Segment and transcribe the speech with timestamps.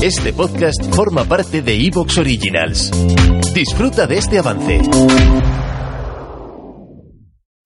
[0.00, 2.92] Este podcast forma parte de Evox Originals.
[3.52, 4.80] Disfruta de este avance.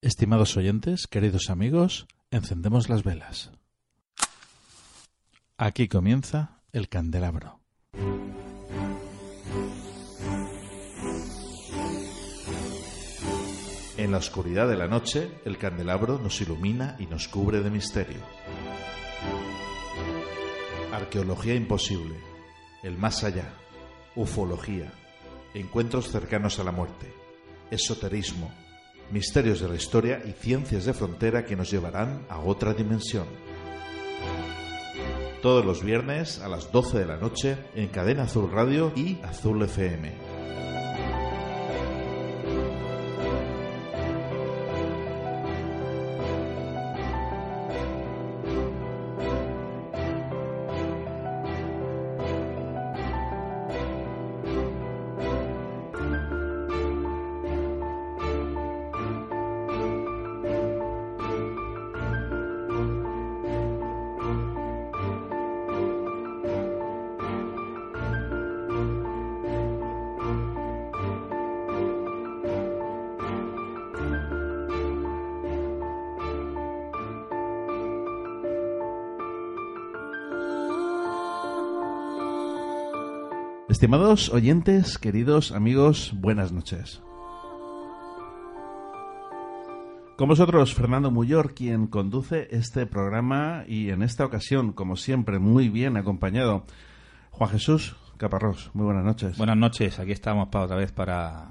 [0.00, 3.50] Estimados oyentes, queridos amigos, encendemos las velas.
[5.58, 7.60] Aquí comienza el candelabro.
[13.98, 18.22] En la oscuridad de la noche, el candelabro nos ilumina y nos cubre de misterio.
[20.92, 22.14] Arqueología imposible,
[22.82, 23.54] el más allá,
[24.14, 24.92] ufología,
[25.54, 27.10] encuentros cercanos a la muerte,
[27.70, 28.52] esoterismo,
[29.10, 33.26] misterios de la historia y ciencias de frontera que nos llevarán a otra dimensión.
[35.40, 39.62] Todos los viernes a las 12 de la noche en Cadena Azul Radio y Azul
[39.62, 40.31] FM.
[83.82, 87.02] Estimados oyentes, queridos amigos, buenas noches.
[90.16, 95.68] Con vosotros, Fernando Muyor, quien conduce este programa y en esta ocasión, como siempre, muy
[95.68, 96.64] bien acompañado,
[97.32, 98.70] Juan Jesús Caparrós.
[98.72, 99.36] Muy buenas noches.
[99.36, 101.48] Buenas noches, aquí estamos para otra vez para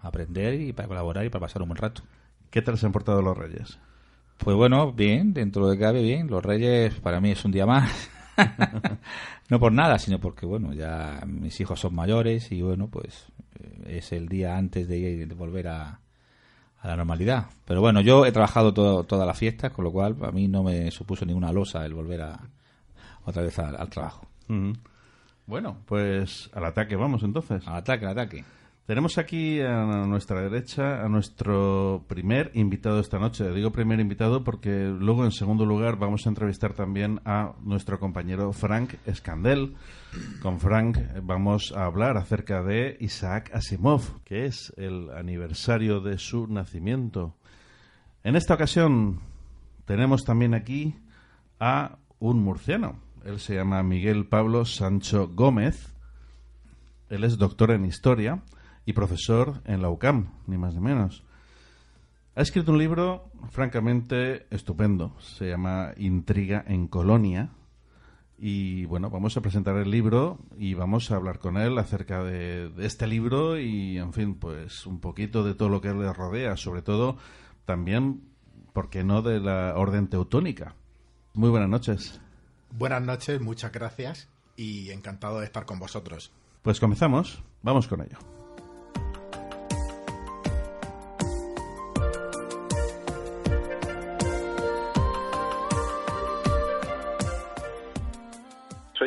[0.00, 2.00] aprender y para colaborar y para pasar un buen rato.
[2.48, 3.78] ¿Qué tal se han portado los Reyes?
[4.38, 6.28] Pues bueno, bien, dentro de cabe bien.
[6.28, 8.08] Los Reyes para mí es un día más.
[9.48, 13.26] no por nada, sino porque, bueno, ya mis hijos son mayores y, bueno, pues
[13.60, 16.00] eh, es el día antes de, de volver a,
[16.80, 17.46] a, la normalidad.
[17.64, 20.62] Pero bueno, yo he trabajado todo, toda la fiesta, con lo cual a mí no
[20.62, 22.40] me supuso ninguna losa el volver a,
[23.24, 24.26] otra vez al, trabajo.
[25.46, 27.66] Bueno, pues al ataque vamos entonces.
[27.66, 28.44] Al ataque, al ataque.
[28.86, 33.50] Tenemos aquí a nuestra derecha a nuestro primer invitado esta noche.
[33.50, 38.52] Digo primer invitado porque luego, en segundo lugar, vamos a entrevistar también a nuestro compañero
[38.52, 39.74] Frank Escandel.
[40.42, 46.46] Con Frank vamos a hablar acerca de Isaac Asimov, que es el aniversario de su
[46.46, 47.34] nacimiento.
[48.22, 49.20] En esta ocasión
[49.86, 50.94] tenemos también aquí
[51.58, 53.00] a un murciano.
[53.24, 55.94] Él se llama Miguel Pablo Sancho Gómez.
[57.08, 58.42] Él es doctor en historia
[58.86, 61.24] y profesor en la UCAM, ni más ni menos.
[62.36, 67.50] Ha escrito un libro francamente estupendo, se llama Intriga en Colonia.
[68.36, 72.72] Y bueno, vamos a presentar el libro y vamos a hablar con él acerca de,
[72.78, 76.82] este libro y, en fin, pues un poquito de todo lo que le rodea, sobre
[76.82, 77.16] todo
[77.64, 78.22] también,
[78.72, 80.74] ¿por qué no?, de la orden teutónica.
[81.34, 82.20] Muy buenas noches.
[82.72, 86.32] Buenas noches, muchas gracias y encantado de estar con vosotros.
[86.62, 88.18] Pues comenzamos, vamos con ello.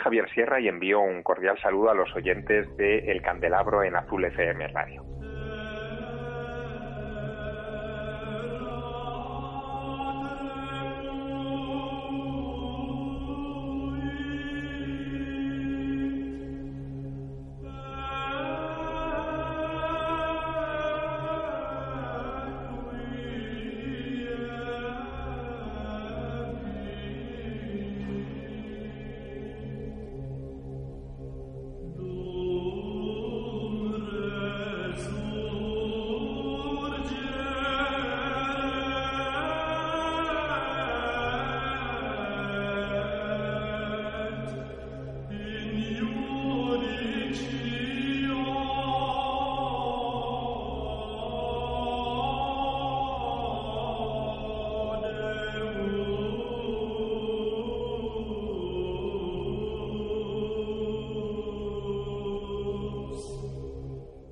[0.00, 4.24] Javier Sierra y envío un cordial saludo a los oyentes de El Candelabro en Azul
[4.24, 5.04] FM Radio.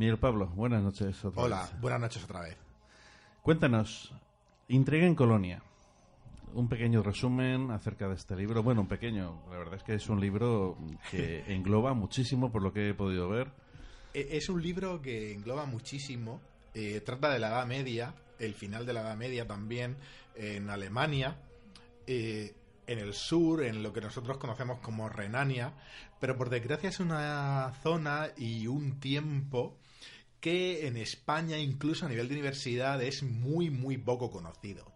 [0.00, 1.22] Miguel Pablo, buenas noches.
[1.26, 2.56] Otra Hola, buenas noches otra vez.
[3.42, 4.14] Cuéntanos,
[4.68, 5.62] Intriga en Colonia.
[6.54, 8.62] Un pequeño resumen acerca de este libro.
[8.62, 9.42] Bueno, un pequeño.
[9.50, 10.78] La verdad es que es un libro
[11.10, 13.48] que engloba muchísimo por lo que he podido ver.
[14.14, 16.40] E-, es un libro que engloba muchísimo.
[16.72, 19.98] Eh, trata de la Edad Media, el final de la Edad Media también
[20.34, 21.36] en Alemania.
[22.06, 22.54] Eh,
[22.90, 25.72] en el sur, en lo que nosotros conocemos como Renania,
[26.18, 29.78] pero por desgracia es una zona y un tiempo
[30.40, 34.92] que en España, incluso a nivel de universidad, es muy, muy poco conocido.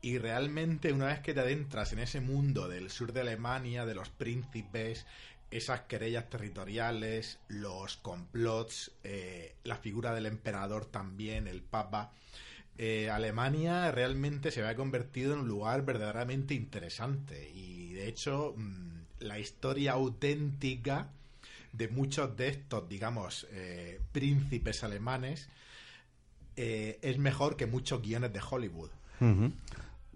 [0.00, 3.94] Y realmente una vez que te adentras en ese mundo del sur de Alemania, de
[3.94, 5.04] los príncipes,
[5.50, 12.12] esas querellas territoriales, los complots, eh, la figura del emperador también, el papa,
[12.78, 17.50] eh, Alemania realmente se había convertido en un lugar verdaderamente interesante.
[17.54, 21.10] Y de hecho, mm, la historia auténtica
[21.72, 25.48] de muchos de estos, digamos, eh, príncipes alemanes
[26.58, 28.88] es mejor que muchos guiones de Hollywood.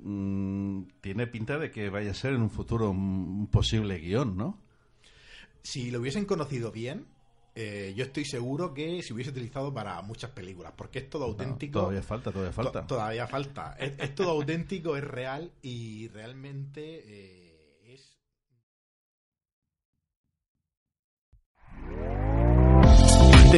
[0.03, 4.59] Mm, tiene pinta de que vaya a ser en un futuro un posible guion, ¿no?
[5.63, 7.05] Si lo hubiesen conocido bien,
[7.55, 11.81] eh, yo estoy seguro que se hubiese utilizado para muchas películas, porque es todo auténtico.
[11.81, 12.87] todavía falta, todavía falta.
[12.87, 13.77] todavía falta.
[13.79, 17.40] Es, todo auténtico, es real y realmente